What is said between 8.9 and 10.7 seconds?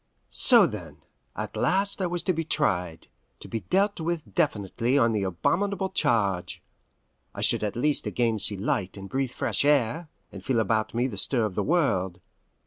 and breathe fresh air, and feel